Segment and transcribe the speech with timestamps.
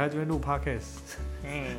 [0.00, 1.18] 还在这边录 podcast。
[1.44, 1.76] 嗯，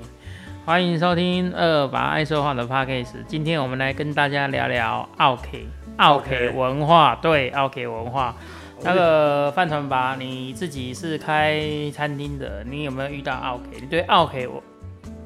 [0.64, 3.15] 欢迎收听二把爱说话的 podcast。
[3.27, 5.65] 今天我们来跟大家聊聊奥 K
[5.97, 8.36] 奥 K 文化，对奥 K 文化。
[8.84, 13.79] 那个饭团吧，你自己是开餐厅的，你有没有遇到奥 K？
[13.81, 14.62] 你对奥 K 我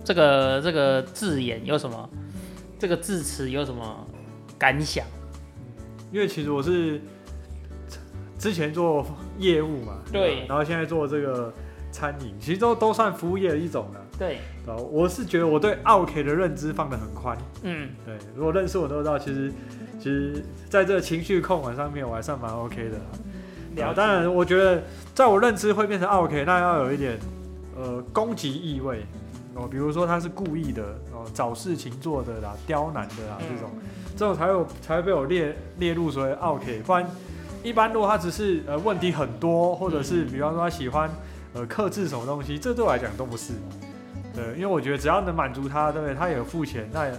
[0.05, 2.09] 这个这个字眼有什么？
[2.79, 4.07] 这个字词有什么
[4.57, 5.05] 感想？
[6.13, 7.01] 因为其实我是
[8.39, 9.05] 之前做
[9.37, 11.53] 业务嘛，对，然后现在做这个
[11.95, 14.01] 餐饮，其实都都算服务业的一种了。
[14.19, 14.39] 对，
[14.91, 17.37] 我是觉得我对 OK 的认知放得很宽。
[17.63, 19.53] 嗯，对，如果认识我都知道，其实
[19.97, 22.97] 其实在这个情绪控管上面，我还算蛮 OK 的。
[23.81, 27.17] 了，当然，我觉得在我认知会变成 OK，那要有一点
[27.77, 29.05] 呃攻击意味。
[29.53, 30.83] 哦，比如说他是故意的
[31.13, 33.69] 哦，找事情做的啦，刁难的啦这种，
[34.17, 37.05] 这种才有才会被我列列入所谓 OK，不然
[37.63, 41.09] 一般如果他只是呃问题很多，或者是比方说他喜欢
[41.55, 43.53] 呃克制什么东西，这对我来讲都不是，
[44.35, 46.13] 对，因为我觉得只要能满足他，对不对？
[46.13, 47.09] 他也付钱，那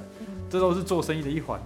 [0.49, 1.59] 这都是做生意的一环。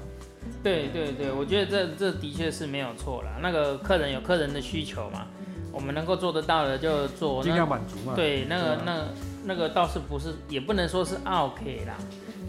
[0.62, 3.31] 对对对，我觉得这这的确是没有错啦。
[3.43, 5.27] 那个客人有客人的需求嘛，
[5.73, 8.12] 我们能够做得到的就做，尽量满足嘛。
[8.15, 9.05] 对，那个那
[9.45, 11.95] 那个倒是不是，也不能说是 OK 啦，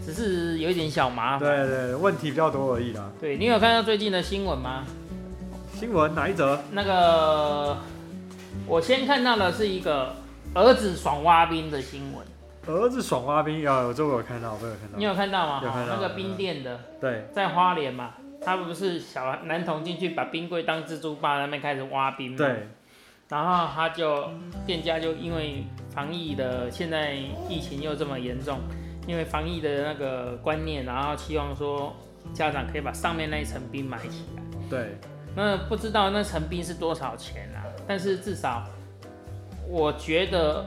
[0.04, 1.40] 只是有一点小麻烦。
[1.40, 3.10] 对对，问题比较多而已啦。
[3.20, 4.84] 对你有看到最近的新闻吗？
[5.74, 6.60] 新闻哪一则？
[6.70, 7.76] 那个
[8.66, 10.14] 我先看到的是一个
[10.54, 12.26] 儿子爽挖冰的新闻。
[12.64, 14.96] 儿子爽挖冰，有这我有看到，我有看到。
[14.96, 15.60] 你有看到吗？
[15.64, 15.96] 有看到。
[15.96, 22.38] 那个冰店的，对，在花莲嘛，他不是小男童进去把冰柜当蜘蛛霸，那边开始挖冰嘛。
[22.38, 22.68] 对。
[23.28, 24.28] 然后他就
[24.66, 27.14] 店家就因为防疫的，现在
[27.48, 28.60] 疫情又这么严重，
[29.08, 31.96] 因为防疫的那个观念，然后希望说
[32.32, 34.42] 家长可以把上面那一层冰买起来。
[34.70, 34.98] 对。
[35.34, 37.64] 那不知道那成冰是多少钱啊？
[37.86, 38.62] 但是至少
[39.68, 40.64] 我觉得。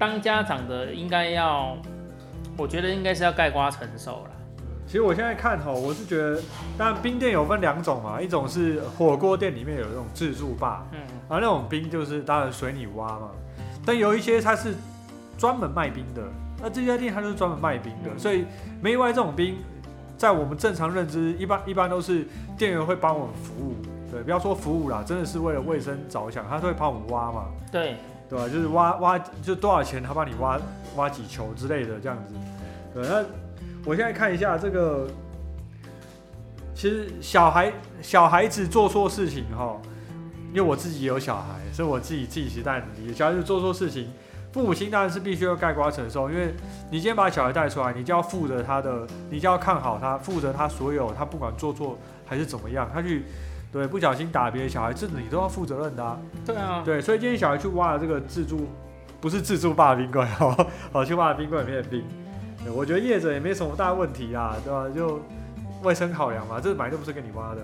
[0.00, 1.76] 当家长的应该要，
[2.56, 4.30] 我觉得应该是要盖瓜承受了。
[4.86, 6.40] 其实我现在看哈，我是觉得，
[6.78, 13.30] 当然冰店有分两种嘛，一种是火锅店里面有那种自助坝，嗯，而那种冰就是当然随你挖嘛。
[13.84, 14.72] 但有一些它是
[15.36, 16.22] 专门卖冰的，
[16.62, 18.44] 那这家店它就是专门卖冰的，所以
[18.80, 19.56] 没外这种冰，
[20.18, 22.26] 在我们正常认知，一般一般都是
[22.58, 23.74] 店员会帮我们服务，
[24.10, 27.96] 对，不要说服务啦，真的是为了卫生着想，他都会帮我们挖嘛，对。
[28.30, 28.46] 对吧？
[28.46, 30.60] 就是挖挖，就多少钱他帮你挖
[30.96, 32.34] 挖几球之类的这样子。
[32.92, 33.24] 对，那
[33.86, 35.08] 我现在看一下这个，
[36.74, 39.80] 其实小孩小孩子做错事情哈，
[40.52, 43.14] 因为我自己有小孩，所以我自己自己其实当然理解。
[43.14, 44.10] 小孩子做错事情，
[44.52, 46.54] 父母亲当然是必须要盖瓜承受，因为
[46.90, 53.24] 你今天把小孩带出来，你就要负责他的，你就要看好他，负责他所有，他不管做错还是怎么样，他去。
[53.70, 56.20] 对，不小心打别的小孩，这你都要负责任的。
[56.46, 58.66] 对啊，对，所以今天小孩去挖了这个自助，
[59.20, 62.02] 不是自助霸冰棍哦，好去挖冰柜里面的冰。
[62.74, 64.88] 我觉得业者也没什么大问题啊，对吧？
[64.88, 65.20] 就
[65.82, 67.60] 卫生考量嘛，这买都不是给你挖的。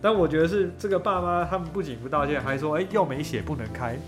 [0.00, 3.98] 但我觉得是这个爸妈他们不仅不道歉，还说哎又没写不能开。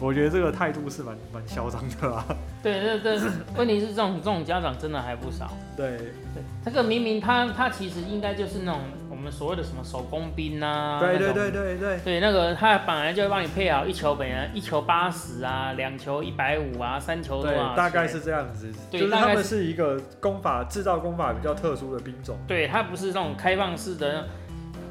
[0.00, 2.24] 我觉得这个态度是蛮蛮嚣张的啊。
[2.62, 5.50] 对，这这问题是这种这种家长真的还不少。
[5.76, 8.80] 对对，这个明明他他其实应该就是那种。
[9.10, 11.00] 我们所谓的什么手工兵啊？
[11.00, 11.98] 对对对对对。
[12.04, 17.74] 对，那个他本来就会帮你配好一球，本来一球八十啊，两球一百五啊，三球多少？
[17.74, 18.72] 大概是这样子。
[18.88, 22.38] 对，他们是一个工法制造工法比较特殊的兵种。
[22.46, 24.28] 对，它不是那种开放式的，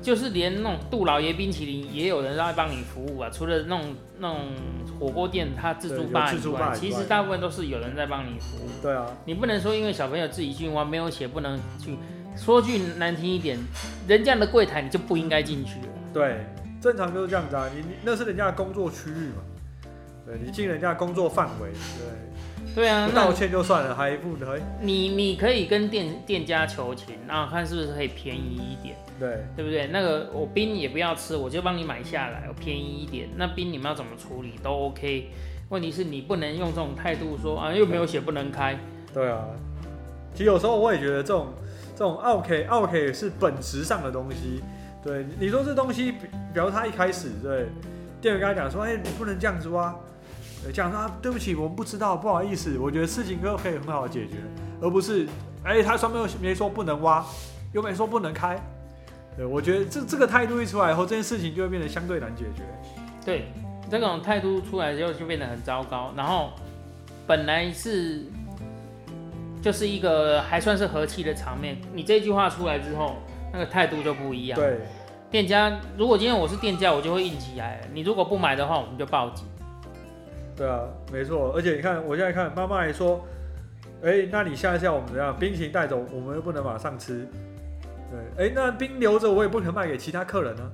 [0.07, 3.29] 就是连那种杜老爷冰淇淋也有人在帮你服务啊。
[3.29, 4.39] 除了那种那种
[4.97, 8.69] 火锅店，他自助吧以外，其实大部分都是有人在帮你服务。
[8.81, 9.05] 对啊。
[9.25, 11.97] 你不能说因为小朋友自己去玩，没有写不能去。
[12.37, 13.59] 说句难听一点，
[14.07, 15.87] 人家的柜台你就不应该进去了。
[16.13, 16.45] 对，
[16.79, 19.41] 正常就是这样子啊，你那是人家的工作区域嘛，
[20.25, 21.69] 对你进人家工作范围，
[22.73, 24.57] 对，对啊，道歉就算了，还不得？
[24.79, 29.87] 你你可以跟店店家求情，然后看是不是可以便宜一点，对，对不对？
[29.87, 33.29] 那个我冰也不要吃，我就帮你买下来，我便宜一点。
[33.35, 35.29] 那冰你们要怎么处理都 OK，
[35.69, 38.77] 问题是你不能用这种态度说啊，又没有写不能开。
[39.13, 39.45] 对啊，
[40.33, 41.47] 其实有时候我也觉得这种。
[41.97, 44.61] 这种 OK，OK 是本质上的东西。
[45.03, 47.65] 对，你说这东西，比比如他一开始对
[48.21, 49.95] 店员跟他讲说，哎，你不能这样子挖，
[50.71, 52.77] 讲说对不起，我们不知道，不好意思。
[52.77, 54.35] 我觉得事情都可以很好的解决，
[54.79, 55.25] 而不是
[55.63, 57.25] 哎，他上面又没说不能挖，
[57.73, 58.61] 又没说不能开。
[59.37, 62.63] 对，我觉得这这个态度一出来以后，这件事情就会变得相对难解决。
[63.23, 63.45] 对，
[63.89, 66.11] 这种态度出来之后就变得很糟糕。
[66.17, 66.51] 然后
[67.25, 68.25] 本来是。
[69.59, 71.75] 就是一个还算是和气的场面。
[71.91, 73.17] 你这句话出来之后，
[73.51, 74.57] 那个态度就不一样。
[74.57, 74.79] 对，
[75.31, 77.81] 店家如果今天我是店家，我就会硬起来。
[77.91, 79.45] 你如果不买的话，我们就报警。
[80.55, 80.81] 对啊，
[81.11, 81.51] 没错。
[81.53, 83.25] 而且你看，我现在看妈妈还说，
[84.03, 85.35] 哎、那你下一下我们怎样？
[85.37, 87.27] 冰淇淋带走，我们又不能马上吃。
[88.09, 90.71] 对，哎、那冰留着，我也不可能卖给其他客人呢、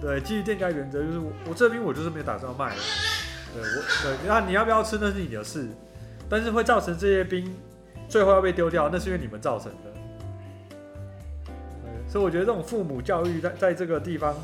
[0.00, 2.80] 对，基于店家原则就是我我这冰我就是没有打算卖的。
[3.52, 3.66] 对我
[4.02, 5.68] 对，那你要不要吃那是你的事，
[6.28, 7.54] 但是会造成这些冰
[8.08, 9.90] 最后要被丢掉，那是因为你们造成的。
[12.08, 14.34] 所以我觉得这种父母教育在在这个地方，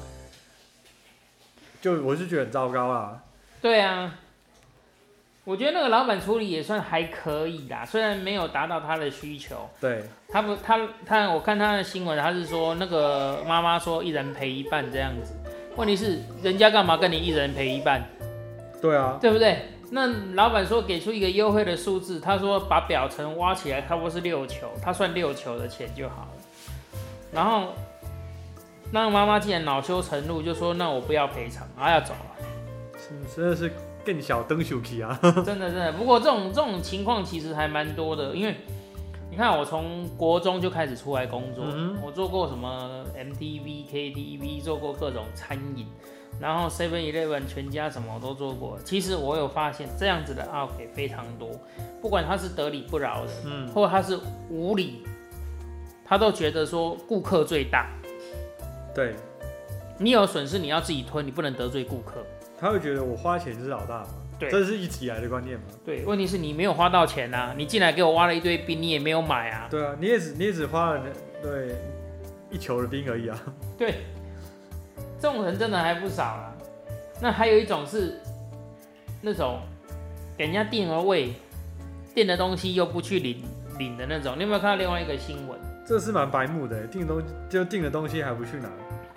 [1.80, 3.22] 就我是觉得很糟糕啊。
[3.60, 4.14] 对啊，
[5.46, 9.56] 我觉得那个老板处理也算还可以啦，虽然没有达到他的需求。
[9.80, 10.76] 对，他不，他
[11.06, 15.32] 他，我看他的新闻，他是说那个妈妈说一人赔一半这样子。
[15.76, 18.02] 问题是，人家干嘛跟你一人赔一半，
[18.82, 19.68] 对啊，对不对？
[19.92, 26.28] 那老板说给出一个优惠的数字，他说把表层挖起来，差不多是六球，他算六球的钱就好了。
[27.32, 27.72] 然后，
[28.90, 32.98] 那个妈妈既然恼羞成怒，就说那我不要赔偿，啊要走了。
[32.98, 33.70] 是真的是
[34.06, 35.18] 更小灯手气啊。
[35.44, 38.54] 真的真的，不过这种这种情况其实还蛮多的，因为
[39.28, 45.86] 你看我从国中就开始出来工作，嗯我做过什么 MTV、KTV，做过各种餐饮，
[46.40, 48.78] 然后 Seven Eleven、全家什么我都做过。
[48.84, 51.50] 其实我有发现这样子的 OK 非常多，
[52.00, 54.18] 不管他是得理不饶的，嗯，或者他是
[54.48, 55.02] 无理，
[56.04, 57.90] 他都觉得说顾客最大，
[58.94, 59.14] 对，
[59.98, 62.24] 你有损失你要自己吞，你不能得罪顾客。
[62.58, 64.08] 他会觉得我花钱是老大嘛，
[64.38, 65.64] 对这是一直以来的观念嘛。
[65.84, 69.68] 对，问题是你没有花到钱啊，你进来给我挖了一堆冰，你也没有买啊。
[69.70, 71.76] 对啊，你也只你也只花了那对
[72.50, 73.38] 一球的冰而已啊。
[73.76, 73.96] 对，
[75.20, 76.52] 这种人真的还不少啦。
[77.20, 78.20] 那还有一种是
[79.20, 79.60] 那种
[80.36, 81.32] 给人家定了位，
[82.14, 83.42] 定的东西又不去领
[83.78, 84.34] 领的那种。
[84.36, 85.58] 你有没有看到另外一个新闻？
[85.86, 88.68] 这是蛮白目的，订东就订的东西还不去拿。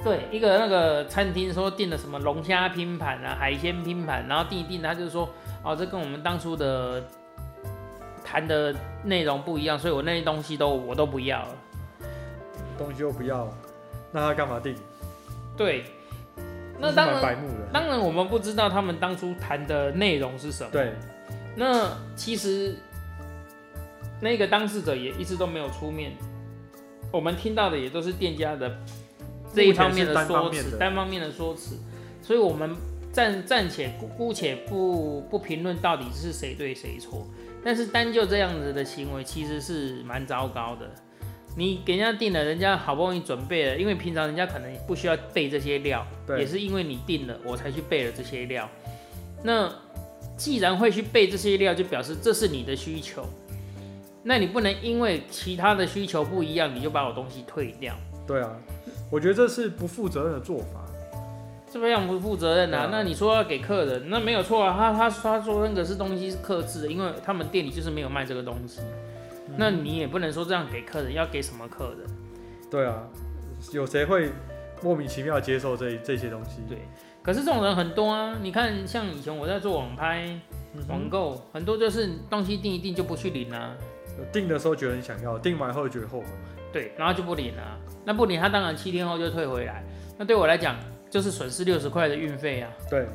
[0.03, 5.27] 对，一个那个餐厅说订了什么龙虾拼盘啊、海鲜拼盘，然后订一订，他就说
[5.63, 7.03] 哦，这跟我们当初的
[8.23, 8.73] 谈的
[9.03, 11.55] 内容不一样，所以我那些东西都我都不要了。
[12.77, 13.57] 东西又不要了，
[14.13, 14.73] 那他干嘛订？
[15.57, 15.83] 对，
[16.79, 17.55] 那当然，白目的。
[17.73, 20.69] 当然我们不知道他们当初谈的内容是什么。
[20.71, 20.93] 对，
[21.57, 22.73] 那其实
[24.21, 26.13] 那个当事者也一直都没有出面，
[27.11, 28.73] 我们听到的也都是店家的
[29.53, 31.77] 这一方面的说辞，单方面的说辞，
[32.21, 32.75] 所以我们
[33.11, 37.25] 暂暂且姑姑且不不评论到底是谁对谁错，
[37.63, 40.89] 但是单就这样子的行为，其实是蛮糟糕的。
[41.57, 46.05] 你给人家订了，人家好不容易准备了，因为平常人家可能不需要备这些料，
[46.37, 48.69] 也是因为你订了，我才去备了这些料。
[49.43, 49.69] 那
[50.37, 53.25] 既然会去备这些料，就表示这是你的需求。
[54.21, 57.95] 那你不能因为其他的需求不一样，你就把我东西退掉，
[58.27, 58.55] 对啊，
[59.09, 60.85] 我觉得这是不负责任的做法。
[61.71, 62.89] 这非常不负责任啊！
[62.91, 64.75] 那你说要给客人，那没有错啊。
[64.75, 68.81] 他他他说那个是东西是克制的，因为他们店里就是没有卖这个东西。
[68.81, 72.07] 嗯那你也不能说这样给客人，要给什么客人？
[72.71, 73.03] 对啊，
[73.71, 74.31] 有谁会
[74.81, 76.61] 莫名其妙接受这这些东西？
[76.67, 76.77] 对
[77.21, 78.35] 可是这种人很多啊！
[78.41, 80.23] 你看，像以前我在做网拍、
[80.73, 83.75] 嗯网购，很多就是东西订一订就不去领啊，
[84.31, 86.25] 订的时候觉得很想要，订完后觉得后悔。
[86.71, 87.77] 对，然后就不领了啊。
[88.05, 89.83] 那不领，他当然七天后就退回来。
[90.17, 90.75] 那对我来讲，
[91.09, 93.07] 就是损失六十块的运费啊，对，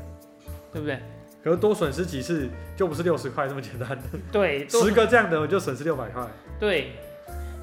[0.73, 0.99] 对不对？
[1.43, 3.99] 可是多损失几次就不是六十块这么简单，
[4.33, 6.27] 对， 都十个这样的我就损失六百块。
[6.59, 6.93] 对。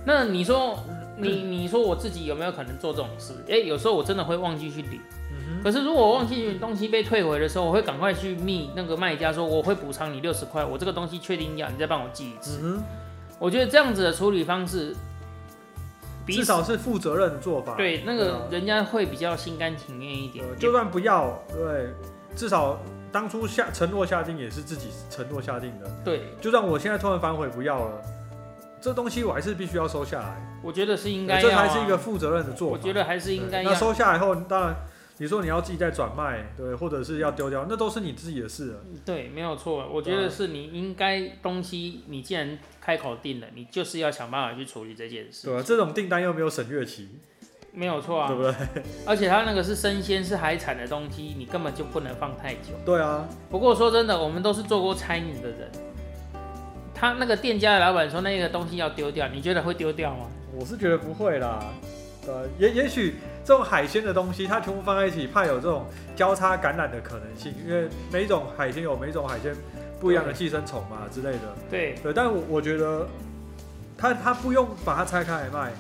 [0.04, 0.80] 那你说，
[1.18, 3.34] 你你说我自己有没有可能做这种事？
[3.48, 5.00] 哎、有时候我真的会忘记去领。
[5.32, 12.60] 嗯可是如果我忘记东西被退回的时候，我会赶快去密那个卖家说，我会补偿你六十块，我这个东西确定要，你再帮我寄一次。
[12.64, 12.82] 嗯
[13.38, 14.96] 我觉得这样子的处理方式，
[16.32, 17.76] 至少是负责任的做法。
[17.76, 20.56] 对那个人家会比较心甘情愿一点呃。
[20.56, 21.94] 就算不要，对，
[22.36, 22.80] 至少
[23.12, 25.90] 当初下承诺下定也是自己承诺下定的。
[26.04, 28.02] 对，就算我现在突然反悔不要了，
[28.80, 32.78] 这东西我还是必须要收下来，我觉得是应该啊、这啊，才是一个负责任的做法。
[32.78, 33.78] 我觉得还是应该要那。
[33.78, 34.76] 收下来后，当然
[35.22, 38.80] 你说你要自己再转卖，对，或者是要丢掉，那都是你自己的事了。
[39.06, 39.88] 对，没有错。
[39.94, 45.46] 我觉得是你应该东西，你既然开口定了，你就是要想办法去处理这件事。
[45.46, 45.64] 对啊？
[45.64, 47.08] 这种订单又没有审阅期，
[47.72, 48.30] 没有错啊。
[48.30, 48.84] 对不对？
[49.06, 52.74] 而且它那个是生鲜、是海产的东西，你根本就不能放太久。
[52.84, 55.72] 对啊，不过说真的，我们都是做过餐饮的人，
[56.96, 60.26] 他那个店家的老板说那个东西要丢掉，你觉得会丢掉吗？
[60.60, 61.72] 我是觉得不会啦。
[62.28, 65.86] 呃，也也许这种海鲜的东西，它全部放在一起，怕有这种
[66.16, 69.56] 交叉感染的可能性，因为每一种海鲜有每一种海鲜
[70.00, 71.56] 不一样的寄生虫嘛之类的。
[71.70, 73.08] 对，对，但我我觉得
[73.98, 75.72] 它它不用把它拆开来卖，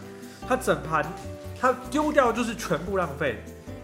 [0.48, 1.06] 它整盘
[1.60, 3.38] 它丢掉就是全部浪费。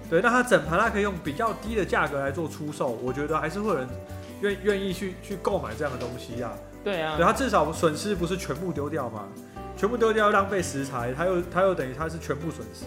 [0.10, 3.88] 对，那它整盘它可以用比较低的价格来做出售，我觉得还是会有人
[4.42, 6.54] 愿愿意去去购买这样的东西啊。
[6.84, 9.26] 对啊对，，它至少损失不是全部丢掉嘛，
[9.78, 12.86] 全部丢掉浪费食材，它又它又等于它是全部损失。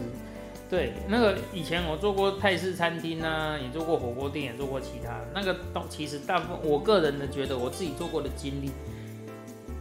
[0.69, 8.71] 对，那个以前我做过泰式餐厅啊，也做过火锅店，也做过其他那个都其实大部分我个人的觉得我自己做过的经历，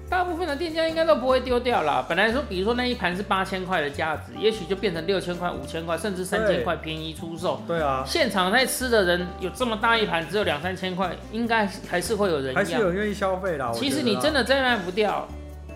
[0.10, 2.04] 大部分的店家应该都不会丢掉啦。
[2.10, 7.62] 本来说，比如说那一盘是八千块的价值，也许就变成六千块、五千块，甚至三千对块便宜出售。
[7.68, 12.56] 对啊，现场在吃的人有这么大一盘，只有两三千块，应该还是会有人要。
[12.56, 13.72] 还是有人愿意消费啦。
[13.76, 15.28] 其实你真的再卖不掉，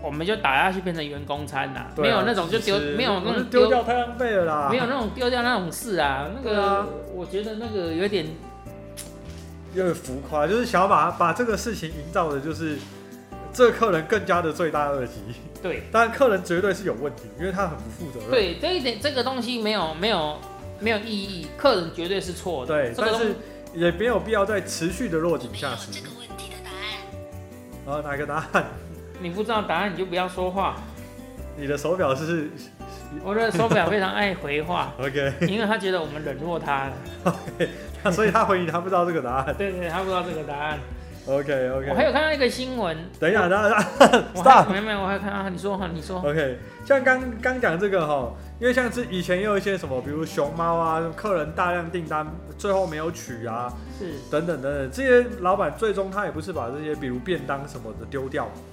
[0.04, 4.68] 我们就打下去变成员工餐啦、啊没有那种就丢没有那种丢掉太浪费了啦。
[4.70, 8.26] 没有那种丢掉那种事啊，那个、啊我觉得那个有点
[9.74, 12.78] 有点浮夸，就是想要把把这个事情营造的，就是
[13.54, 15.14] 这个客人更加的罪大恶极。
[15.62, 18.30] 对当然， 客人绝对是有问题，因为他很不负责任。
[18.30, 20.38] 对这一点这个东西没有没有
[20.82, 22.74] 没有意义，客人绝对是错的。
[22.74, 23.36] 对，但是
[23.74, 25.92] 也没有必要再持续的落井下石。
[25.92, 26.78] 这个问题的答案。
[27.86, 28.66] 然后哪个答案？
[29.24, 30.76] 你不知道答案你就不要说话。
[31.56, 32.50] 你的手表是
[33.24, 38.12] 我的手表非常爱回话， OK，因为他觉得我们冷落他了。
[38.12, 39.56] 所以他回你他不知道这个答案。
[39.58, 40.78] 对对，他不知道这个答案。
[41.26, 43.78] OK OK，我还 OK，有看到一个新闻，等一下，等一下
[44.36, 44.66] 我还。
[44.70, 52.28] 没有没有，我还看到你说哈，你说 OK，像刚刚讲这个哈，因为像是以前也有一些什么，比如熊猫啊，客人大量订单
[52.58, 58.50] 最后没有取啊，是等等等等，这些老板最终他也不是把这些比如便当什么的丢掉，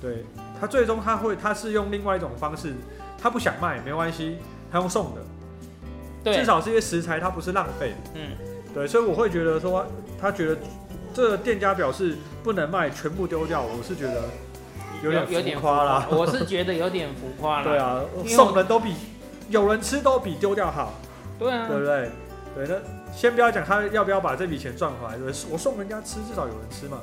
[0.00, 0.24] 对
[0.60, 2.74] 他最终他会他是用另外一种方式，
[3.20, 4.38] 他不想卖没关系，
[4.70, 5.20] 他用送的，
[6.24, 6.36] 对。
[6.36, 8.30] 至，少这些食材它不是浪费，嗯，
[8.74, 9.86] 对，所以我会觉得说
[10.20, 10.56] 他觉得
[11.12, 14.22] 这个店家表示不能卖全部丢掉，我是觉得
[15.02, 17.64] 有点有点浮夸啦，我是觉得有点浮夸了。
[17.68, 18.94] 对啊送人都比
[19.48, 20.94] 有人吃都比丢掉好，
[21.38, 22.10] 对啊，对不对？
[22.54, 25.26] 对，那先不要讲他要不要把这笔钱赚回来，对？
[25.50, 26.98] 我送人家吃，至少有人吃嘛，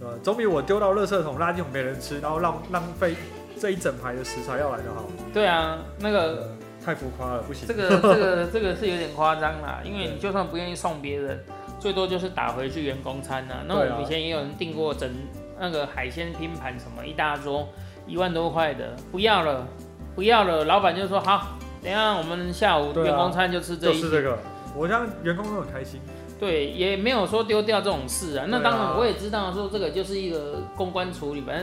[0.00, 0.14] 对吧？
[0.22, 3.14] 总比我丢到垃圾桶、垃圾桶没人吃，然后浪浪费
[3.60, 5.04] 这一整排的食材要来的好。
[5.32, 6.48] 对啊，那个呃
[6.84, 7.66] 太浮夸了，不行。
[7.68, 11.42] 这个这个这个是有点夸张啦，因为你就算不愿意送别人，
[11.80, 15.10] 最多就是打回去员工餐呐、那我们以前也有人订过整
[15.58, 17.68] 那个海鲜拼盘什么一大桌
[18.06, 19.66] 一万多块的，不要了，
[20.14, 24.38] 不要了，老板就说好，等一下我们下午员工餐就吃这一些，就是这个，
[24.76, 26.00] 我让员工都很开心。
[26.38, 28.46] 对，也没有说丢掉这种事啊。
[28.48, 31.56] 那当然我也知道说这个就是一个公关处理，反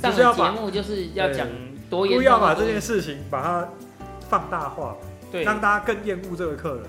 [0.00, 1.46] 正，上节目就是要对讲
[1.90, 3.68] 多严故重，意要把这件事情把它
[4.28, 4.96] 放大化，
[5.30, 6.84] 对让大家更厌恶这个客人。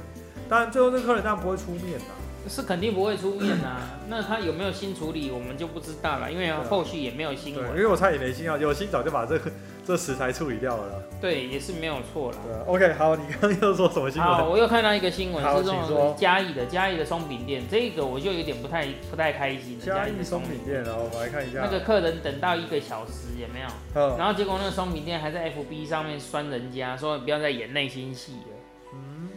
[0.47, 2.05] 当然，最后这个客人当然不会出面的。
[2.49, 3.99] 是肯定不会出面啊。
[4.07, 7.79] 那他有没有新处理，我们就不知道了，因为后续也没有新闻，因闻。
[7.79, 9.51] 为我猜也没新啊，有新早就把这个
[9.87, 10.99] 这食材处理掉了啦。
[11.21, 12.37] 对，也是没有错啦。
[12.43, 14.51] 对啊，OK，好，你刚刚又说什么新好，闻？
[14.51, 19.85] 我又看到一个新闻好是这请说种嘉义的嘉义的松饼店，这个我就有点不太不太开心了。
[19.85, 21.61] 嘉义的松饼店，然后我来看一下。
[21.61, 23.67] 那个客人等到一个小时也没有？
[23.95, 29.29] 嗯，然后结果那个松饼店还在 FB 上面酸人家，说不要再演内心戏了，嗯，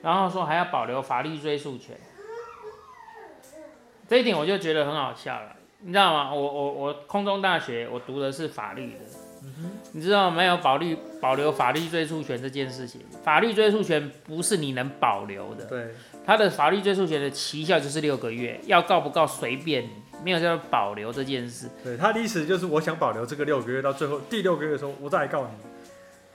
[0.00, 1.94] 然后说还要保留法律追诉权。
[4.08, 6.34] 这一点我就觉得很好笑了，你知道吗？
[6.34, 8.98] 我我我空中大学我读的是法律的，
[9.44, 13.00] 嗯你知道没有保律保留法律追诉权这件事情？
[13.22, 15.94] 法律追诉权不是你能保留的，对，
[16.24, 19.90] 他的法律追诉权的期效就是六个月，要告不告随便你，
[20.24, 21.68] 没有叫做保留这件事。
[21.84, 25.48] 对，他的意思就是我想保留这个六个月，到最后第六个月的时候，我再来告你，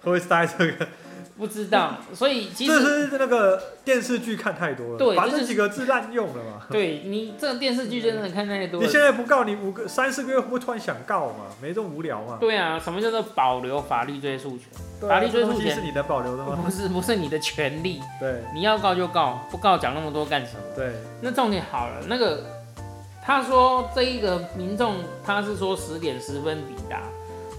[0.01, 0.87] 会不会这个？
[1.37, 6.63] 不知道， 所以其这实是那个电视剧看太多了，把这对这就是几个字滥用了嘛。
[6.71, 8.85] 对你这个电视剧真的看太多了。
[8.85, 11.45] 你现在不告你五个三四个月，会不会突然想告嘛？
[11.61, 12.37] 没这么无聊嘛？
[12.39, 14.67] 对啊，什么叫做保留法律追诉权？
[14.73, 16.57] 啊法律追诉权是你的保留的吗？
[16.65, 20.61] 不是不是你的权利，对你要告就告，不告讲那么多干什么？
[20.75, 20.91] 对，
[21.21, 22.43] 那重点好了，那个
[23.23, 27.03] 他说这一个民众他是说十点十分抵达，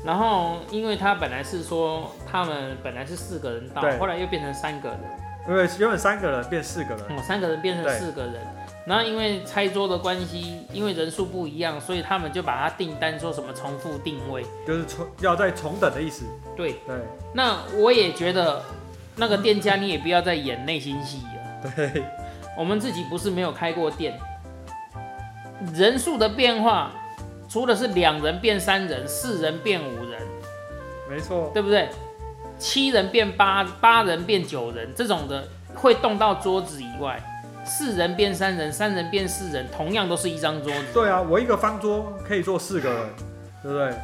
[0.05, 5.01] 然后因为他本来是说他们本来是四个人到，后来又变成三个人，
[5.49, 8.35] 因为原本三个人变四个人，哦，三个人变成四个人。
[8.87, 14.47] 然后因为拆桌的关系，因为人数不一样，所以他们就把它订单说什么重复定位。
[14.67, 16.25] 就是重要再重等的意思。
[16.57, 16.97] 对，对
[17.35, 18.63] 那我也觉得
[19.17, 21.73] 那个店家你也不要再演内心戏了。
[21.77, 22.03] 对
[22.57, 24.19] 我们自己不是没有开过店，
[25.75, 26.91] 人数的变化，
[27.47, 30.23] 除了是两人变三人、四人变五人，
[31.11, 31.91] 没错，对不对？
[32.59, 37.23] 七人变八，八人变九人，这种的会动到桌子以外，
[37.65, 40.85] 四人变三人，三人变四人，同样都是一张桌子。
[40.93, 43.09] 对啊，我一个方桌可以坐四个人，
[43.63, 43.95] 对不对？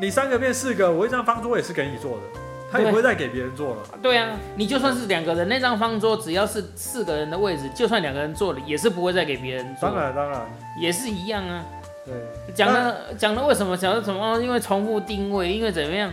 [0.00, 2.22] 你三个变四个，我一张方桌也是给你坐的，
[2.70, 3.82] 他也不会再给别人坐了。
[4.02, 9.88] 对啊，你就算是两个人，那张方桌只要是四个人的位置，就算两个人坐了，也是不会再给别人坐。
[9.88, 10.40] 当然当然，
[10.80, 11.64] 也是一样啊。
[12.04, 12.14] 对，
[12.54, 14.40] 讲了讲了为什么讲了什么？
[14.40, 16.10] 因为重复定位，因为怎么样？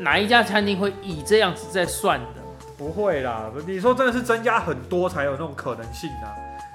[0.00, 2.40] 哪一家餐厅会以这样子在算的？
[2.78, 6.32] 不会啦，你说真的是增加很多才有那种可能性啊。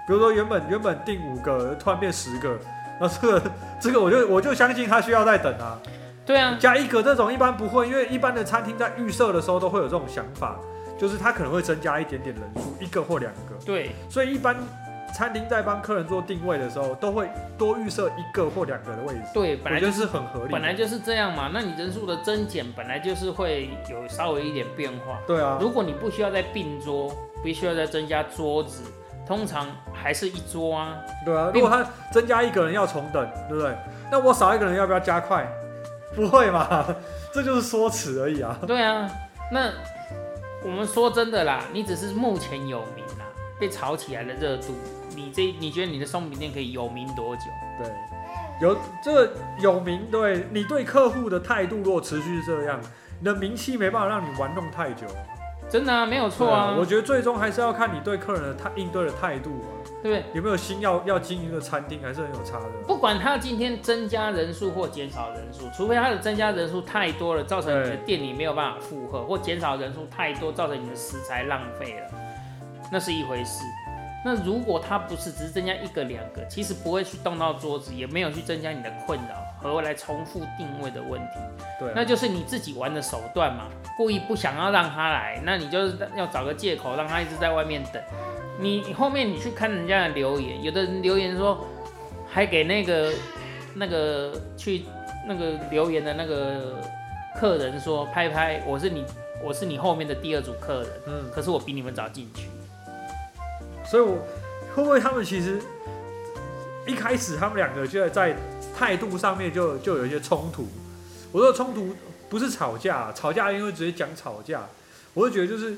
[0.08, 2.56] 比如说原本原本定五个，突然变十个，
[3.02, 3.52] 那这个
[3.82, 5.80] 这个我就我就相信他需要再等啊。
[6.24, 10.56] 对啊，加一个这种一般不会，因为一般的餐厅在预设的时候都会有这种想法，
[10.96, 13.56] 就是他可能会增加一点点人数，一个或两个。
[13.66, 14.56] 对，所以一般。
[15.16, 19.22] 餐厅在帮客人做定位的时候，都会多预设一个或两个的位置。
[19.34, 20.52] 对，本来就是很合理。
[20.52, 21.50] 本来就是这样嘛。
[21.54, 25.22] 那你人数的增减本来就是会有稍微一点变化。
[25.26, 25.58] 对啊。
[25.62, 27.10] 如果你不需要再并桌，
[27.42, 28.84] 不需要再增加桌子，
[29.26, 30.98] 通常还是一桌啊。
[31.24, 31.50] 对啊。
[31.54, 33.74] 如果他增加一个人要重等，对不对？
[34.12, 35.50] 那我少一个人要不要加快？
[36.14, 36.86] 不会嘛？
[37.32, 38.60] 这就是说辞而已啊。
[38.68, 39.10] 对啊。
[39.50, 39.72] 那
[40.66, 43.26] 我们说真的啦，你只是目前有名啦，
[43.58, 44.76] 被炒起来的热度。
[45.16, 47.44] 你这你觉得你的松饼店可以有名多久？
[47.80, 47.88] 对，
[48.62, 52.80] 有这个有名，对你对客户的态度如果持续这样，
[53.20, 55.08] 你的名气没办法让你玩弄太久。
[55.68, 56.76] 真的啊，没有错啊。
[56.78, 59.68] 我觉得最终还是要看你对客人的态应对的态度啊，
[60.04, 60.24] 对不对？
[60.36, 62.66] 有没有心要要经营一个餐厅，还是很有差的。
[62.86, 72.12] 不管他今天增加人数或减少人数，除非他的增加人数太多了，造成你的店里没有办法负荷，或减少人数太多，造成你的食材浪费了，
[72.92, 73.64] 那是一回事。
[74.26, 81.38] 那如果它不是只是增加一个两个，其实不会去动到桌子，也没有去增加你的困扰和来重复定位的问题。
[81.80, 83.66] 对，那就是你自己玩的手段嘛，
[83.96, 88.02] 故意不想要让他来，那你就是要找个借口让他一直在外面等。
[88.60, 91.64] 你后面你去看人家的留言，有的人留言说，
[92.28, 93.14] 还给那个
[93.76, 94.86] 那个去
[95.28, 96.82] 那个留言的那个
[97.40, 99.06] 客人说，拍拍，我是你
[99.44, 102.50] 我是你后面的第二组客人，嗯，可是我比你们早进去。
[103.88, 104.18] 所以，我
[104.76, 105.62] 会不会他们其实
[106.88, 108.36] 一开始他们两个就在
[108.76, 110.68] 态度上面就就有一些冲突？
[111.32, 111.96] 我说冲突
[112.30, 114.68] 不是吵架，吵架因为直接讲吵架，
[115.14, 115.78] 我就觉得就是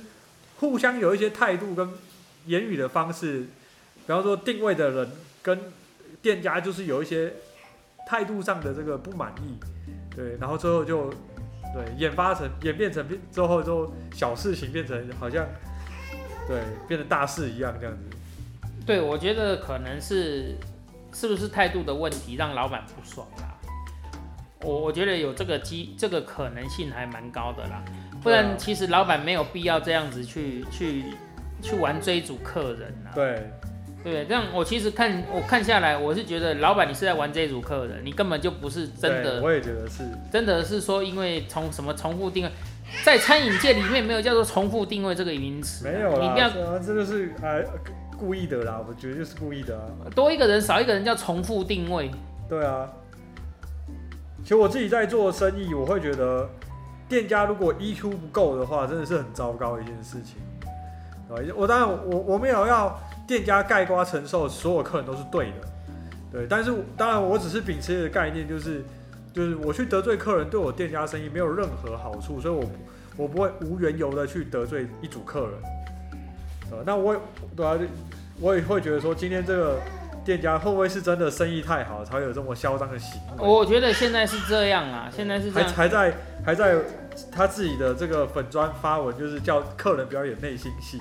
[0.59, 1.89] 互相有一些态度跟
[2.45, 3.41] 言语的方式，
[4.05, 5.11] 比方说定位的人
[5.43, 5.59] 跟
[6.21, 7.33] 店家就是有一些
[8.07, 9.57] 态度上的这个不满意，
[10.15, 11.09] 对，然后最后就
[11.73, 15.45] 对演发成演变成之后就小事情变成好像。
[16.47, 18.17] 对，变成大事一样这样子。
[18.85, 20.55] 对，我觉得可能是
[21.13, 23.53] 是不是态度的问题让老板不爽啦？
[24.61, 27.83] 我我觉得有这个机这个可能性还蛮高的啦。
[28.23, 31.03] 不然其实老板没有必要这样子去去
[31.61, 33.11] 去玩追逐客人啊。
[33.13, 33.51] 对，
[34.03, 39.41] 对，这样我其实看我看下来，我是觉得老板你是在玩追逐客人，你根本就不是真的。
[39.41, 40.03] 我也觉得是。
[40.31, 42.51] 真的是说因为从什么重复定位。
[43.03, 47.63] 在餐饮界里面没有叫做重复定位这个名词，没有你不要，这个是哎
[48.17, 49.85] 故意的啦，我觉得就是故意的啊。
[50.15, 52.11] 多一个人少一个人叫重复定位。
[52.49, 52.89] 对啊，
[54.41, 56.49] 其实我自己在做生意，我会觉得
[57.07, 60.35] 店家如果 EQ 不够的话，真的是很糟糕一件事情。
[61.55, 65.67] 我当然我我没有要店家盖瓜承受所有客人都是对的，
[66.31, 68.83] 对，但是当然我只是秉持的概念就是。
[69.33, 72.63] 就是我去得罪客人，对我店家生意没有任何好处，所以我
[73.15, 75.51] 我不会无缘由的去得罪一组客人。
[76.71, 77.15] 呃，那我
[77.55, 77.77] 对啊，
[78.41, 79.79] 我也会觉得说，今天这个
[80.25, 83.47] 店家会不会是真的生意太好，才有这么嚣张的行为？
[83.47, 86.13] 我觉得现在是这样啊，现在是还还在
[86.43, 86.75] 还在
[87.31, 90.99] 他自己的这个粉砖发文，就是叫客人表演内心戏。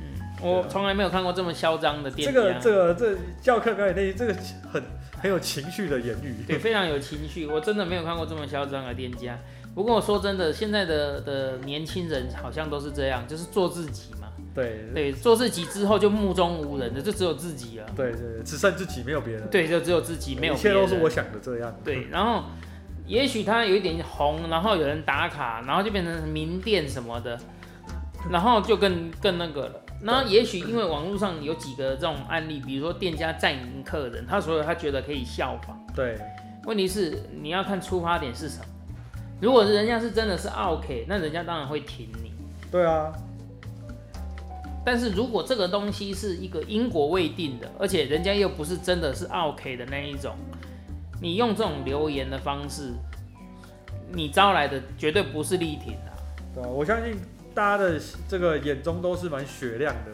[0.00, 2.32] 嗯，我从来没有看过这么嚣张的店家。
[2.32, 4.34] 这个这个这叫客表演内心，这个
[4.70, 4.82] 很。
[5.20, 7.46] 很有情绪的言语，对，非常有情绪。
[7.46, 9.38] 我真的没有看过这么嚣张的店家。
[9.74, 14.28] 不过我说真的，现在的的年轻人好像都是这样，就是做自己嘛。
[14.54, 17.86] 对对，做自己之后就目中无人的，就只有自己了。
[17.94, 19.46] 对对，只剩自己，没有别人。
[19.50, 20.54] 对，就只有自己，没有。
[20.54, 21.72] 一切都是我想的这样。
[21.84, 22.44] 对，然后
[23.06, 27.38] 也许他有一点红，然后有人打卡，然后就变成名店什么的，
[28.30, 29.80] 然后就更更那个了。
[30.00, 35.76] 那也许因为网络上有几个这种案例，比如说店家占赢客人，他所以他觉得可以效仿。
[35.94, 36.16] 对，
[36.64, 38.64] 问题是你要看出发点是什么。
[39.40, 42.32] 如果是人家是真的是 OK，那人家当然会挺你。
[42.70, 43.12] 对啊。
[44.84, 50.34] 但是如果这个东西是一个因果未定的，而且人家又不是真的是 OK 的那一种，
[51.20, 52.94] 你用这种留言的方式，
[54.12, 56.12] 你招来的绝对不是力挺的。
[56.54, 57.18] 对啊，我相信。
[57.58, 60.12] 大家的这个眼中都是蛮雪亮的，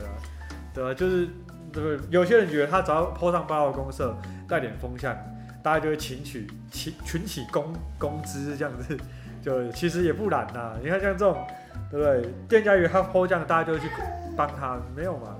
[0.73, 0.95] 对吧？
[0.95, 1.29] 就是
[1.71, 4.17] 这个有些人觉得他只要泼上八号公社，
[4.49, 5.15] 带点风向，
[5.63, 8.97] 大家就会群起群群起攻攻之这样子，
[9.43, 10.73] 就其实也不然呐。
[10.83, 11.47] 你看像这种，
[11.91, 12.33] 对不对？
[12.49, 13.91] 店家以为他泼这样，大家就会去
[14.35, 15.37] 帮他，没有嘛？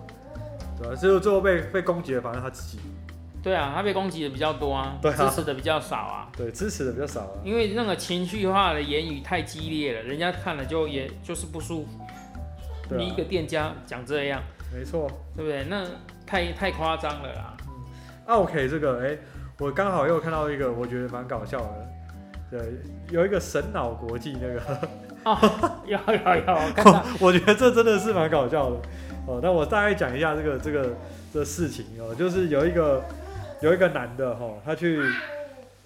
[0.79, 0.95] 对吧？
[0.95, 2.79] 最后最后被被攻击的，反正他自己。
[3.45, 6.29] 对啊，他被攻击的比较多啊，对啊支持的比较少啊。
[6.35, 7.31] 对，支持的比较少啊。
[7.45, 11.91] 因为那个情绪化的言语太激烈了，人家看了就也就是不舒服。
[12.89, 14.43] 对啊你一个店家讲这样，
[14.75, 15.11] 没错。
[15.37, 15.65] 对不对？
[15.69, 15.85] 那
[16.27, 17.55] 太太夸张了啦。
[18.27, 19.19] OK，这个哎、
[19.59, 21.89] 我刚好又看到一个，我觉得蛮搞笑的。
[22.51, 22.61] 对，
[23.11, 24.89] 有一个神脑国际那个，
[25.87, 28.77] 有有有，我看到 我觉得这真的是蛮搞笑的。
[29.27, 30.95] 哦，那我大概讲一下这个这个
[31.33, 33.03] 这事情哦，就是有一个
[33.61, 35.01] 有一个男的哈、哦，他去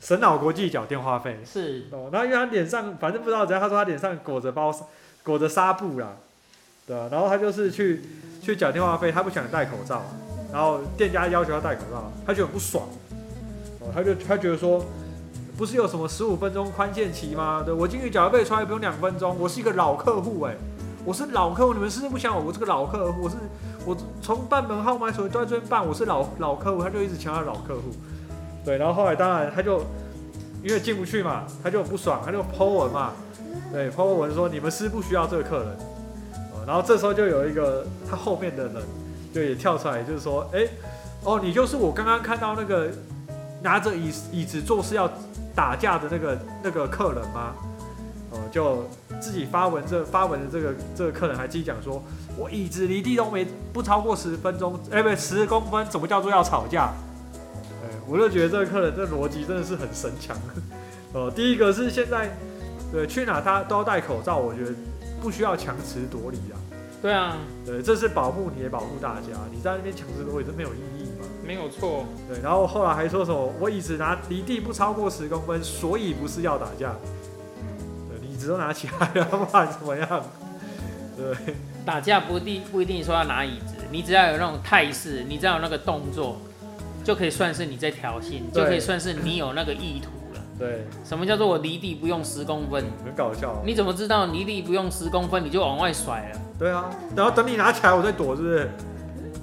[0.01, 4.75] 神脑国际缴电话费是哦，那因为他脸上反正不知道怎样，他说他脸上裹着包
[5.23, 6.17] 裹着纱布啦，
[6.87, 8.03] 对啊，然后他就是去
[8.43, 10.03] 去缴电话费，他不想戴口罩，
[10.53, 12.89] 然后店家要求他戴口罩，他就很不爽，
[13.81, 14.85] 哦，他就他觉得说。
[15.57, 17.65] 不是有什么十五分钟宽限期吗？
[17.67, 20.55] 对我进去缴费出来不用两分钟，我是一个老客户哎、
[21.05, 22.45] 我是老客户，你们是不是不想我？
[22.45, 23.35] 我这个老客户，我是
[23.89, 27.85] 我从办门号买手都在这边办，我是老老客户，他就一直强调老客户。
[28.63, 29.81] 对，然后后来当然他就
[30.63, 33.13] 因为进不去嘛，他就不爽，他就 Po 文嘛，
[33.73, 35.69] 对，Po 文说你们是不需要这个客人，
[36.67, 38.75] 然后这时候就有一个他后面的人
[39.33, 40.69] 就也跳出来，就是说，哎、
[41.25, 42.91] 哦，你就是我刚刚看到那个
[43.63, 45.11] 拿着椅椅子做事要
[45.55, 47.55] 打架的那个那个客人吗？
[48.31, 48.87] 哦，就
[49.19, 52.03] 自己发文这发文的这个这个客人还自己讲说，
[52.37, 56.93] 我椅子离地都没不超过十分钟，哎、不十公分，怎么叫做要吵架？
[57.83, 60.37] 哎，我就觉得这个客人这逻辑真的是很神强。
[61.15, 62.37] 哦，第一个是现在
[62.93, 64.73] 对去哪他都要戴口罩，我觉得
[65.23, 66.57] 不需要强词夺理啊。
[67.01, 71.27] 对啊，对，这是保护你也保护大家，你在那边强词夺理这没有意义嘛。
[71.47, 72.05] 没有错。
[72.29, 76.95] 对，然后后来还说什么我椅子拿离地不超过十公分，所以不是要打架。
[78.39, 80.25] 椅子都拿起来了，不管怎么样？
[81.17, 86.41] 对，打架不一定不一定说要拿椅子，你只要有那种态势，你只要有那个动作，
[87.03, 90.41] 就可以算是你在挑衅，就可以算是你有那个意图了。
[90.57, 92.85] 对，什么叫做我离地不用十公分？
[93.05, 93.61] 很搞笑。
[93.67, 96.41] 你怎么知道离地不用十公分你就往外甩了？
[96.57, 98.71] 对啊，然后等你拿起来，我再躲，是不是？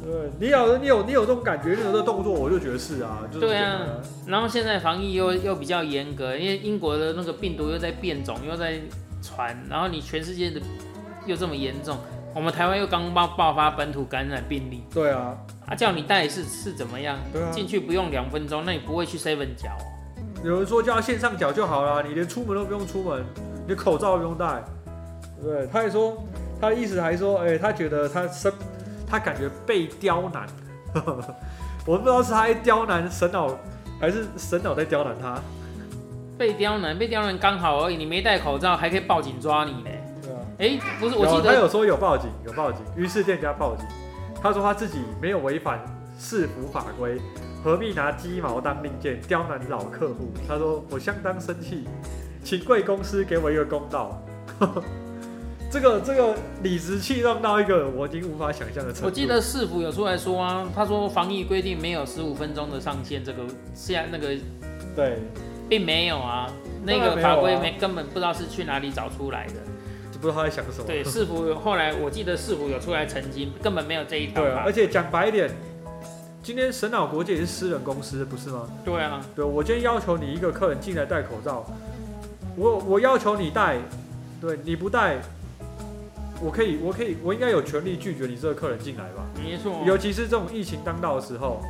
[0.06, 3.82] 对，你有你有你有这种感觉，你有这个动作，我就觉得是啊，就是对啊
[4.28, 8.80] 然后现在防疫又又比较严格，因为英国的那个病毒又在变种，又在
[9.22, 10.62] 传，然后你全世界的
[11.26, 11.98] 又这么严重，
[12.36, 17.18] 我们台湾又刚爆爆发本土感染病例，对啊，啊，叫你带是是怎么样？
[17.34, 19.70] 对啊进去不用两分钟，那你不会去 seven 缴？
[20.44, 23.26] 有人说叫他线上缴就好了，你连出门都不用出门，
[23.68, 24.64] 你口罩都不用戴。
[25.42, 26.24] 对，他还说，
[26.62, 28.54] 他的意思还说，哎、他觉得他生，
[29.08, 30.48] 他感觉被刁难。
[31.86, 33.56] 我不知道是他在刁难神脑，
[34.00, 35.40] 还是神脑在刁难他。
[36.38, 39.90] 被刁难，被刁难刚好而已，你没戴口罩还可以报警抓你呢。
[40.22, 43.86] 对啊，哎、不是，我记得他有说有报警，有报警，于是店家报警。
[44.42, 45.80] 他说他自己没有违反
[46.20, 47.20] 市府法规，
[47.64, 50.34] 何必拿鸡毛当令箭刁难老客户？
[50.48, 51.88] 他说我相当生气，
[52.44, 54.22] 请贵公司给我一个公道。
[55.76, 56.34] 这个这个
[56.64, 59.08] 理直气壮到一个我已经无法想象的程度。
[59.08, 64.30] 我记得市府有出来说啊，他说防疫规定没有十五分钟的上限，这个下那个
[64.96, 65.20] 对，
[65.68, 66.50] 并没有啊，
[66.86, 69.56] 那个法规没根本不知道是去哪里找出来的。
[70.14, 70.86] 就不知道他在想什么。
[70.88, 74.72] 对，市府有后来我记得市府有出来澄清，根本没有这一条对啊，而。
[74.72, 75.52] 且讲白一点，
[76.42, 78.66] 今天神脑国际也是私人公司，不是吗？
[78.86, 81.66] 对啊，对，我今天要求你一个客人进来戴口罩，
[82.56, 83.78] 我我要求你戴，
[84.40, 85.18] 对你不戴，
[86.44, 89.24] 我可以我可以我应该有权利拒绝你这个客人进来吧？
[89.36, 89.82] 没错。
[89.86, 91.62] 尤其是这种疫情当道的时候，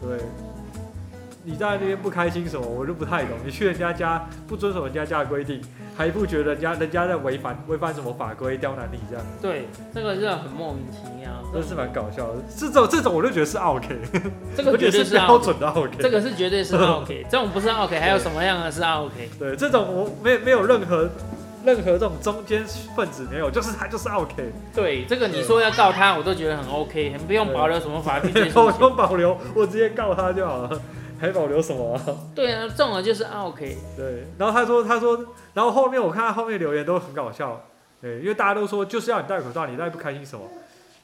[0.00, 0.18] 对，
[1.44, 3.38] 你在那边不开心什么，我就不太懂。
[3.44, 5.60] 你去人家家不遵守人家家的规定，
[5.96, 11.28] 还不觉得人家人家在违反违反什么法规刁难你这样，对，这个是很莫名其妙。
[11.50, 12.42] 真是蛮搞笑的。
[12.54, 13.98] 这种这种我就觉得是 OK，
[14.54, 15.96] 这个绝对是标准的 OK。
[15.98, 19.30] 这个是绝对是 OK，这种不是 OK，还有什么样的是 OK？
[19.38, 21.08] 对，这种我没没有任何
[21.64, 22.64] 任何这种中间
[22.96, 28.72] 分子没有，就是他就是 OK，对，这个你说要告他，我都觉得很 OK，很不用保留什么法律追 我诉权。
[28.78, 30.80] 不用保留，我直接告他就好了，
[31.20, 32.02] 还保留什么、啊？
[32.34, 33.76] 对啊，这种就是 OK。
[33.96, 35.18] 对，然后他说他说，
[35.54, 37.60] 然后后面我看他后面留言都很搞笑，
[38.00, 40.44] 对，因为大家都说就是要你戴口罩，你戴不开心什么？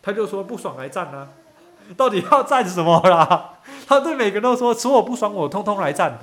[0.02, 1.28] 他就说不爽来战啊，
[1.96, 3.54] 到底要战什么啦？
[3.86, 6.18] 他对每个人都说，除我不爽我通通来战。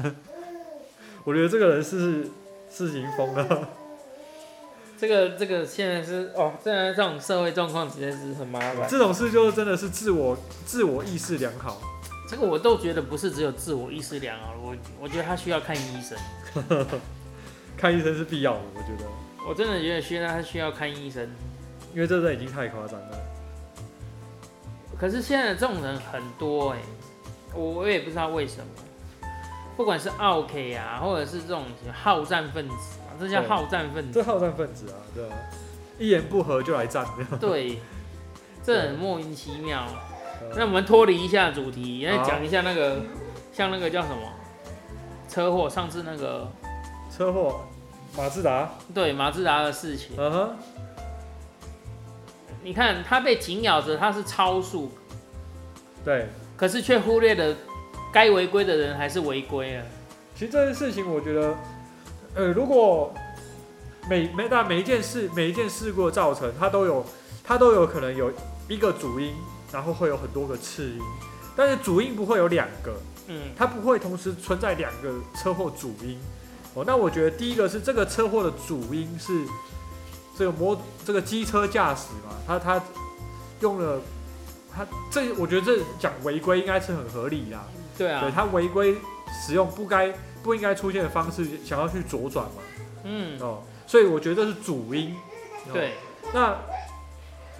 [1.23, 2.29] 我觉得这个人是
[2.71, 3.67] 是已经疯了。
[5.01, 8.87] 这个这个现在是哦，现在这种社会状况实在是很麻烦。
[8.87, 11.81] 这种事就真的是自我自我意识良好。
[12.29, 16.15] 这个我都觉得不是只有自我意识良好，我我觉得他需要看医生。
[17.75, 19.09] 看医生是必要的，我觉得，
[19.49, 21.27] 我真的觉得需要他需要看医生。
[21.95, 23.17] 因为这人已经太夸张了。
[24.99, 26.77] 可是现在这种人很多哎、
[27.55, 29.27] 我我也不知道为什么，
[29.75, 34.19] 不管是 OK 啊，或者是这种好战分子啊，这叫好战分子。
[34.19, 35.37] 这好战分子啊，对啊？
[35.99, 37.05] 一言不合就来战，
[37.39, 37.79] 对，
[38.63, 39.85] 这很莫名其妙。
[40.55, 42.97] 那呃我们脱离一下主题，来好讲一下那个，
[43.53, 44.17] 像那个叫什么
[45.29, 46.51] 车祸，上次那个
[47.15, 47.61] 车祸，
[48.17, 50.15] 马自达，对马自达的事情。
[50.17, 50.55] 嗯哼，
[52.63, 54.91] 你看他被紧咬着，他是超速，
[56.03, 56.27] 对。
[56.57, 57.55] 可是却忽略了
[58.13, 59.83] 该违规的人还是违规了。
[60.35, 61.55] 其实这件事情，我觉得，
[62.33, 63.13] 呃，如果
[64.09, 67.05] 每每但每一件事每一件事故的造成，它都有
[67.43, 68.31] 它都有可能有
[68.67, 69.33] 一个主因，
[69.71, 70.99] 然后会有很多个次因，
[71.55, 72.93] 但是主因不会有两个，
[73.27, 76.17] 嗯，它不会同时存在两个车祸主因。
[76.73, 79.45] 哦，那我觉得第一个是这个车祸的主因是
[80.37, 82.81] 这个摩这个机车驾驶嘛，他他
[83.59, 83.99] 用了
[84.73, 87.59] 他这，我觉得这讲违规应该是很合理的。
[87.97, 88.95] 对对啊，他违规
[89.45, 90.13] 使用不该
[90.43, 92.61] 不应该出现的方式，想要去左转嘛，
[93.03, 95.15] 嗯，哦，所以我觉得这是主因。
[95.67, 95.93] 哦，对。
[96.33, 96.55] 那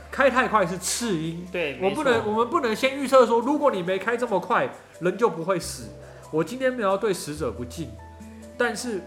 [0.10, 5.90] 开太快是次因，对，我不能我们不能先预测说，如果你没开这么快，人就不会死。
[6.32, 7.90] 我今天没有要对死者不敬，
[8.58, 9.02] 但是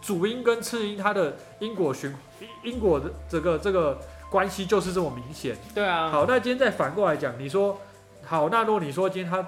[0.00, 5.56] 主因跟次因它的因果循因因果的这个这个关系就是这么明显。
[5.74, 7.78] 对啊，好，那今天再反过来讲，你说
[8.24, 9.44] 好，那如果你说今天他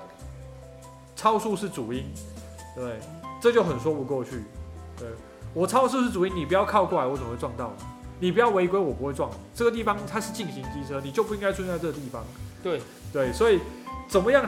[1.15, 2.05] 超速是主因，
[2.75, 2.99] 对，
[3.41, 4.45] 这就很说不过去。
[4.99, 5.09] 对
[5.55, 7.73] 我超速是主因，你不要靠过来，我怎么会撞到
[8.21, 8.27] 你？
[8.27, 9.37] 你不要违规，我不会撞你。
[9.55, 12.25] 这个地方它是进行机车，你就不应该出现在这个地方。
[12.63, 13.61] 对对，所以
[14.09, 14.45] 怎么样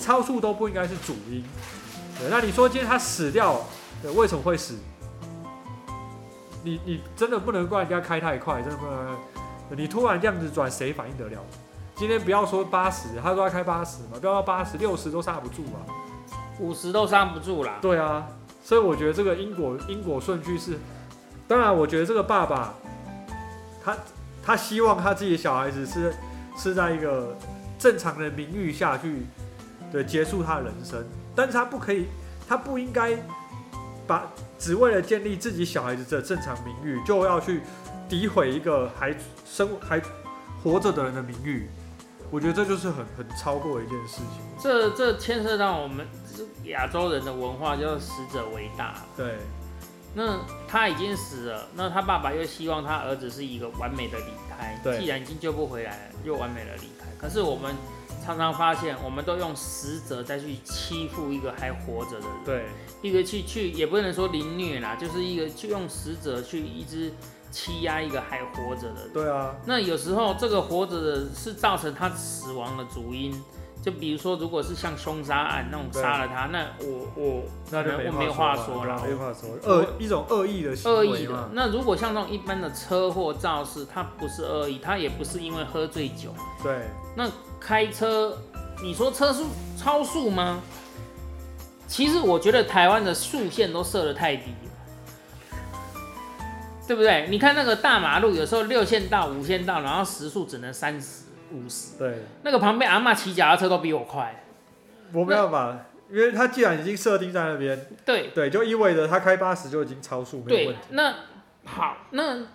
[0.00, 1.42] 超速都不应该是主因。
[2.18, 3.60] 对，那你说今天他死掉，
[4.02, 4.76] 对，为什么会死？
[6.64, 9.16] 你你真的不能怪人家开太快，真的不能。
[9.70, 11.40] 你突然这样子转，谁反应得了？
[11.94, 15.78] 今天不要说八十，他说要开八十嘛，不要到八十、六十都刹不住嘛。
[16.58, 17.78] 五十都刹不住啦。
[17.80, 18.26] 对啊，
[18.62, 20.78] 所以我觉得这个因果因果顺序是，
[21.46, 22.74] 当然我觉得这个爸爸，
[23.84, 23.96] 他
[24.42, 26.14] 他希望他自己的小孩子是
[26.56, 27.36] 是在一个
[27.78, 29.26] 正常的名誉下去，
[29.92, 32.06] 对结束他的人生，但是他不可以，
[32.48, 33.16] 他不应该
[34.06, 34.26] 把
[34.58, 37.60] 只为了建立自己小孩子的正常名誉，就要去
[38.08, 39.14] 诋毁一个还
[39.46, 40.02] 生还
[40.62, 41.68] 活着的人的名誉。
[42.30, 44.42] 我觉得这就是很很超过的一件事情。
[44.60, 46.06] 这这牵涉到我们
[46.64, 48.96] 亚洲人的文化，叫死者为大。
[49.16, 49.36] 对
[50.14, 54.80] 那他已经死了，那他爸爸又希望他儿子是一个完美的离开。
[54.82, 57.06] 对既然已经救不回来了，又完美的离开。
[57.20, 57.74] 可是我们
[58.24, 62.28] 常常发现，我们都用死者再去欺负一个还活着的人。
[62.44, 62.64] 对
[63.02, 67.12] 一个去去也不能说凌虐啦，就是一个去用死者去一直
[67.50, 69.12] 欺压一个还活着的人。
[69.12, 73.32] 对啊，那有时候这个活着的是造成他死亡的主因，
[73.88, 81.48] 就比如说如果是像凶杀案那种对杀了他，那我我那就可能我没有话说说了了，没话说，恶一种恶意的行恶意的。。
[81.54, 86.82] 那如果像这种一般的车祸肇事，他不是恶意，他也不是因为喝醉酒，对
[87.16, 87.26] 那
[87.58, 88.36] 开车，
[88.82, 90.60] 你说车速超速吗？
[91.86, 95.56] 其实我觉得台湾的速线都设的太低了，
[96.86, 97.26] 对不对？
[97.30, 104.44] 你看那个大马路，有时候六线道、五线道，然后时速只能三十、五十，对，那个旁边阿嬷骑脚踏车都比我快。
[105.12, 111.14] 我没办法，因为他既然已经设定在那边，对对，就意味着他开八十就已经超速，没有对问题。，那
[111.64, 112.46] 好，那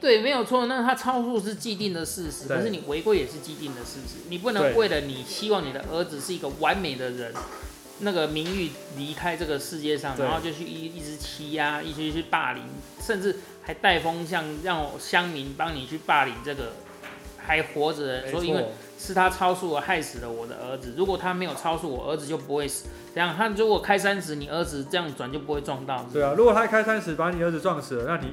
[0.00, 7.32] 对没有错，那他超速是既定的事实，可是你违规也是既定的事实，你不能为了你希望你的儿子是一个完美的人。
[8.00, 12.62] 那个名誉离开这个世界上，然后就去一一直欺压，一直去霸凌，
[13.00, 16.72] 甚至还带风向让乡民帮你去霸凌这个
[17.46, 18.66] 还活着说因为，
[18.98, 20.94] 是他超速而害死了我的儿子。
[20.96, 22.88] 如果他没有超速，我儿子就不会死。
[23.14, 26.04] 这样，他如果开三十，你儿子这样转就不会撞到。
[26.12, 28.32] 对啊，如果他开三十把你儿子撞死了，那你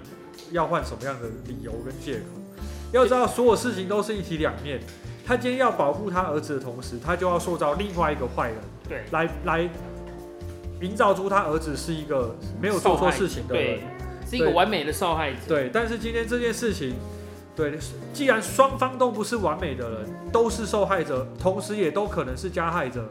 [0.52, 2.26] 要换什么样的理由跟借口？
[2.92, 4.80] 要知道，所有事情都是一体两面。
[5.26, 8.58] 他今天要保护他儿子的同时，他就要塑造另外一个坏人，
[8.90, 9.70] 对，来来
[10.82, 13.84] 营造出他儿子是一个没有做错事情的人对。，
[14.30, 15.38] 是一个完美的受害者。
[15.48, 16.96] 对，但是今天这件事情，
[17.56, 17.78] 对，
[18.14, 23.08] 既然双方都不是完美的人，都是受害者，同时也都可能是加害者，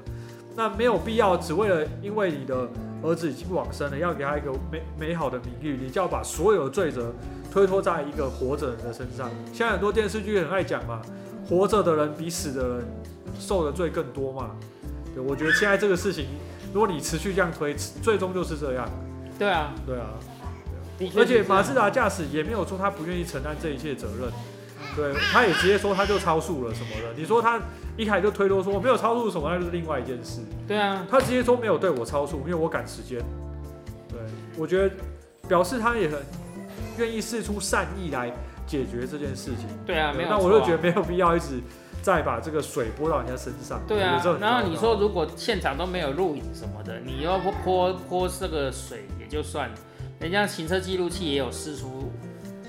[0.56, 2.68] 那没有必要只为了因为你的
[3.02, 7.12] 儿子已经往生了，要给他一个美美好的名誉，你就要把所有的罪责
[7.52, 9.30] 推脱在一个活着人的身上。
[9.52, 11.00] 现在很多电视剧很爱讲嘛，
[11.48, 12.86] 活着的人比死的人
[13.38, 14.50] 受的罪更多嘛。
[15.14, 16.26] 对，我觉得现在这个事情，
[16.74, 18.88] 如果你持续这样推，最终就是这样。
[19.38, 20.10] 对啊，对啊，
[21.16, 24.30] 而且马自达驾驶也没有说他不愿意承担这一切责任，
[24.94, 27.12] 对，他也直接说他就超速了什么的。
[27.16, 27.60] 你说他
[27.96, 30.40] 一开始就推脱说我没有超速什么，那就是另外一件事。
[30.66, 33.18] 对啊，他直接说没有对我超速，因为我赶时间。
[34.08, 34.18] 对，
[34.56, 34.94] 我觉得
[35.48, 36.18] 表示他也很
[36.98, 38.32] 愿意试出善意来
[38.66, 39.66] 解决这件事情。
[39.86, 40.36] 对啊，没有啊。
[40.36, 41.60] 那我就觉得没有必要一直
[42.02, 43.80] 再把这个水泼到人家身上。
[43.86, 49.74] 对啊然后你说如果现场都没有录影什么的，你要泼泼泼这个水也就算了，
[50.22, 52.12] 人家行车记录器也有释出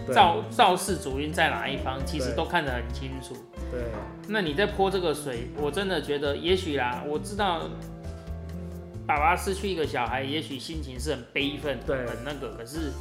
[0.08, 3.36] 对肇肇事主因在哪一方，其实都看得很清楚。
[3.72, 3.80] 对
[4.28, 7.70] 那你在泼这个水，我真的觉得，也许啦，我知道
[9.06, 12.92] 爸爸失去一个小孩，也许心情是很悲愤，对很那个，可是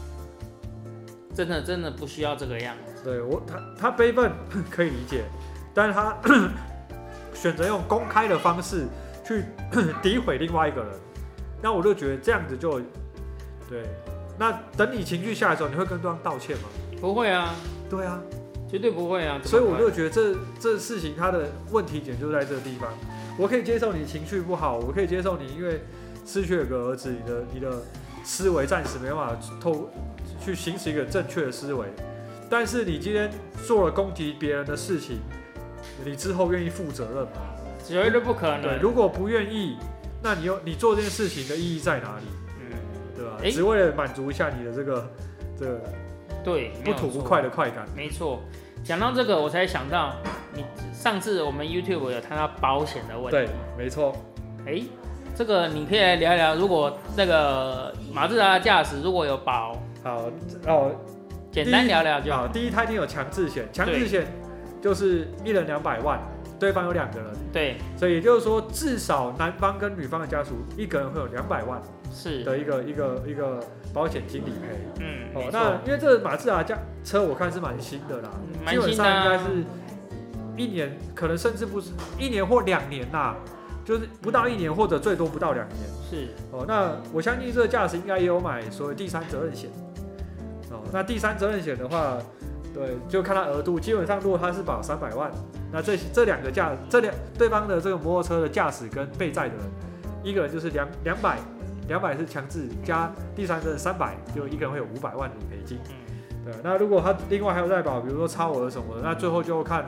[1.35, 3.03] 真的真的不需要这个样子。
[3.03, 4.31] 对，我他他悲愤
[4.71, 5.25] 可以理解，
[5.73, 6.15] 但是他
[7.33, 8.87] 选择用公开的方式
[9.27, 9.45] 去
[10.05, 10.93] 诋毁另外一个人，
[11.63, 12.79] 那我就觉得这样子就
[13.69, 13.83] 对。
[14.43, 16.65] 那等你情绪下来的时候，你会跟对方道歉吗？
[17.01, 17.55] 不会啊，
[17.89, 18.21] 对啊，
[18.69, 19.41] 绝对不会啊。
[19.45, 22.91] 所以我就觉得这这事情它的问题点就在这个地方。
[23.39, 25.81] 我可以接受你情绪不好，我可以接受你因为
[26.27, 27.71] 失去了个儿子，你的你的
[28.25, 29.89] 思维暂时没办法透
[30.45, 31.87] 去行使一个正确的思维。
[32.51, 33.31] 但是你今天
[33.65, 35.21] 做了攻击别人的事情，
[36.05, 37.31] 你之后愿意负责任吗？
[37.87, 38.81] 绝对不可能对，能。
[38.81, 39.77] 如果不愿意，
[40.21, 42.25] 那你又你做这件事情的意义在哪里？
[43.51, 45.11] 只为了满足一下你的这个
[45.59, 45.81] 这个
[46.45, 47.87] 对，不吐不快的快感。
[47.97, 48.41] 没错，
[48.85, 50.15] 讲到这个，我才想到，
[50.55, 54.13] 你上次我们 YouTube 有谈到保险的问题对。，没错。
[54.67, 54.81] 哎、
[55.35, 60.31] 这个你可以来聊一聊，如果那个马自达的驾驶如果有保，好，
[60.67, 60.93] 哦，
[61.51, 64.27] 简单聊聊就好，第一，他一定有强制险，强制险
[64.81, 66.21] 就是一人两百万，
[66.59, 73.61] 对方有两个人，对，所以也就是说，至少男方跟女方的家属一个人会有两百万是，的一个一个一个
[73.93, 74.79] 保险金理赔。
[75.01, 78.31] 嗯，哦那因为这个马自达驾车我看是蛮新的啦，
[78.69, 78.93] 基本。
[78.93, 79.65] 上应该是
[80.57, 83.35] 一年，可能甚至不是一年或两年呐，
[83.85, 85.79] 就是不到一年或者最多不到两年。
[86.11, 89.71] 是，哦，那我相信这个驾驶应该也有买所谓第三责任险。
[90.71, 92.19] 哦，那第三责任险的话，
[92.75, 93.81] 对，就看它额度。
[93.81, 95.31] 基本上，如果他是保三百万，
[95.73, 99.65] 那这这两个驾这两对方的这个摩托车的驾驶跟被载的人，
[100.23, 101.39] 一个人就是两两百，
[101.89, 105.79] 两百是强制加第三者三百，就一个人会有五百万理赔金。
[105.89, 109.87] 嗯，对，那如果他另外还有再保，比如说超额什么的，那最后就看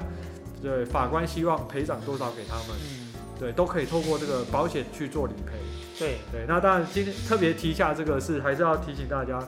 [0.63, 5.53] 对法官希望赔偿多少给他们，嗯，对，都可以透过这个保险去做理赔。
[5.99, 9.39] 对，对，那当然今天特别提一下这个事还是要提醒大家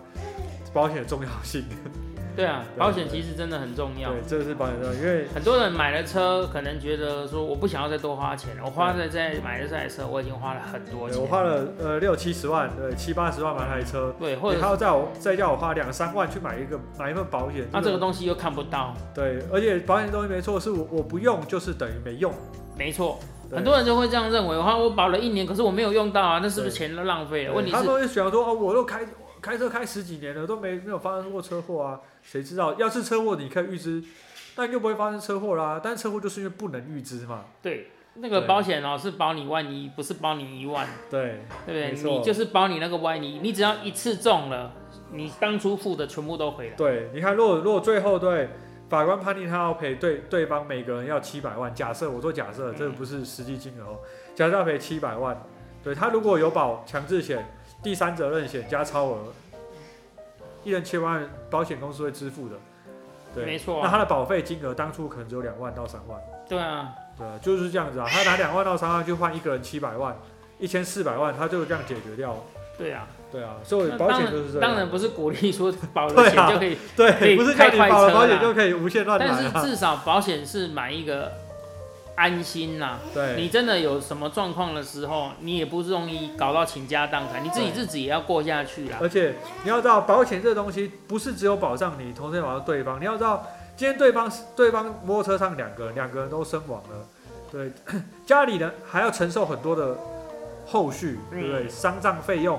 [0.73, 1.65] 保险的重要性。
[2.37, 4.11] 对啊，保险其实真的很重要。
[4.11, 11.21] 对，这个是保险的，因为很多人买了车，可能觉得说我不想要再多花钱了，我花在在买了这台车，我已经花了很多钱。
[11.21, 22.31] 我花了呃六七十万，对七八十万买台车，对，或者他要再我再叫我花两三万去买一个买一份保险，那这个个东西又看不到，对，而且保险东西没错，是我我不用就是等于没用。
[22.77, 23.19] 没错，
[23.51, 27.55] 很多人就会这样认为，我我保了一年，可是我没有用到啊，那是不是钱都浪费了？
[27.55, 29.01] 问题是，他们会想说哦，我都开
[29.47, 32.75] 开车开十几年了，都没没有发生过车祸啊，谁知道？
[32.75, 34.03] 要是车祸你可以预知，
[34.57, 35.81] 但又不会发生车祸啦。
[35.81, 37.45] 但是车祸就是因为不能预知嘛。
[37.63, 42.13] 对，那个保险哦是保你万一，不是保你一万，对，对不对？
[42.13, 44.73] 你就是保你那个万一，你只要一次中了，
[45.13, 46.75] 你当初付的全部都回来。
[46.75, 48.49] 对，你看，如果如果最后对
[48.89, 53.99] 法官判定他要赔对对方每个人要七百万，假设我说假设，这个不是实际金额哦，
[54.35, 55.41] 假设要赔七百万，
[55.85, 57.47] 对他如果有保强制险、
[57.87, 59.33] 第三责任险加超额，
[60.65, 62.57] 一人七万，保险公司会支付的。
[63.33, 70.17] 对，没错啊，那他的保费金额当初可能只有两万到三万，对啊，对啊，就是这样子啊，他拿两万到三万去换一个人七百万，
[70.59, 72.37] 一千四百万，他就这样解决掉。
[72.77, 73.07] 对啊。
[73.31, 74.61] 对啊，所以保险当就是这样。
[74.61, 79.63] 当然不是鼓励说保了对啊钱就可以，可对，以不是叫你保了保险就可以无限乱来但是啊。
[79.63, 81.31] 至少保险是买一个
[82.17, 88.99] 安心呐、对，你真的有什么状况的时候，你也不容易搞到倾家荡产，你自己对日子也要过下去啦。
[89.01, 92.99] 而且你要知道，保险这东西不是只有保障你，同时也保障对方。
[93.01, 97.07] 你要知道，今天对方对方摩托车上两个人，两个人都身亡了，
[97.53, 97.71] 对，
[98.25, 99.97] 家里人还要承受很多的
[100.67, 101.65] 后续，对不对？
[101.65, 102.59] 嗯丧葬费用，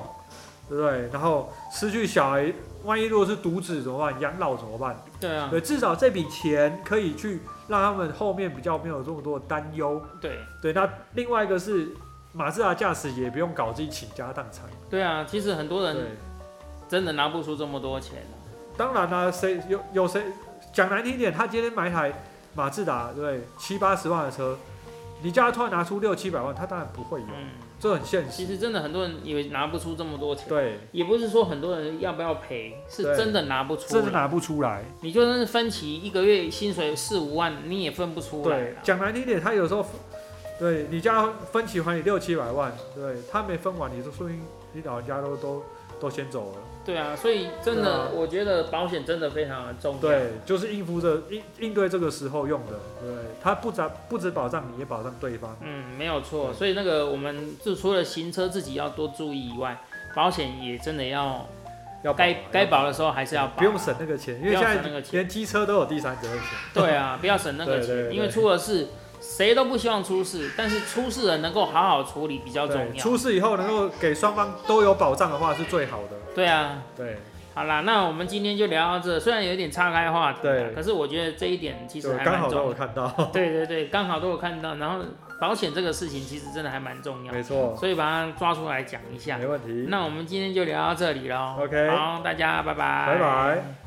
[0.70, 1.10] 对不对？
[1.12, 2.54] 然后失去小孩，
[2.88, 4.20] 万一如果是独子怎么办？
[4.20, 4.98] 养老怎么办？
[5.20, 10.02] 对啊，对，至少这笔钱可以去让他们后面比较没有这么多的担忧。
[10.20, 11.90] 对对，那另外一个是
[12.34, 14.66] 马自达驾驶也不用搞自己倾家荡产。
[14.90, 16.18] 对啊，其实很多人，
[16.88, 18.34] 真的拿不出这么多钱啊
[18.78, 20.24] 当然啦、谁有有谁
[20.72, 22.14] 讲难听点，他今天买一台
[22.54, 23.42] 马自达，对？
[23.58, 24.58] 七八十万的车，
[25.22, 27.50] 你叫他突然拿出六七百万，他当然不会有，嗯，
[27.80, 28.32] 这很现实。
[28.32, 33.90] 其实真的很多人以为拿不出这么多钱，对，也不是说很多人要不要赔，是真的拿不出来。
[33.90, 34.84] 真的拿不出来。
[35.02, 38.76] 你就算是分期一个月薪水四五万，你也分不出来对，。
[38.84, 39.86] 讲难听点，他有时候，
[40.60, 44.42] 对你家分期还你六七百万，对他没分完，你就说明
[44.74, 45.64] 你老人家都都
[46.00, 46.58] 都先走了。
[46.88, 50.02] 对啊，所以真的，我觉得保险真的非常的重要。
[50.02, 52.80] 对，就是应付这应应对这个时候用的。
[53.02, 53.10] 对，
[53.44, 55.58] 它不只不止保障你，也保障对方。
[55.62, 56.54] 嗯，没有错。
[56.54, 59.78] 所以那个我们就除了行车自己要多注意以外，
[60.16, 61.46] 保险也真的要
[62.04, 63.58] 要保该该保的时候还是要保。
[63.58, 66.48] 不用省那个钱，因为现在连机车都有第三责任险。
[66.74, 68.88] 对啊，不要省那个钱，因为出了事，
[69.20, 72.96] 谁都不希望出事，但是出事人能够好好处理比较重，要。
[72.96, 76.18] 出事以后能够给双方都有保障的话是最好的。
[76.36, 77.18] 对啊，对，
[77.54, 82.68] 好啦，那我们今天就聊到这，虽然有点岔开话题啊，对可是我觉得这一点其实还就刚好都蛮重要。
[82.68, 83.26] 有看到。
[83.34, 85.04] 对对对，刚好都有看到，然后
[85.42, 89.46] 保险这个事情其实真的还蛮重要，没错，所以把它抓出来讲一下没。
[89.46, 89.88] 问题。
[89.90, 91.56] 那我们今天就聊到这里喽。
[91.60, 93.06] OK 好，大家拜拜。
[93.14, 93.87] 拜拜。